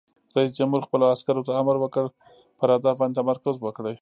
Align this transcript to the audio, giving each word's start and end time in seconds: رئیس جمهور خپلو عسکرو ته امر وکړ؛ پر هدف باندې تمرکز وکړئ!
رئیس 0.37 0.51
جمهور 0.59 0.81
خپلو 0.87 1.05
عسکرو 1.13 1.45
ته 1.47 1.51
امر 1.61 1.75
وکړ؛ 1.79 2.05
پر 2.59 2.69
هدف 2.75 2.95
باندې 2.99 3.17
تمرکز 3.19 3.55
وکړئ! 3.61 3.95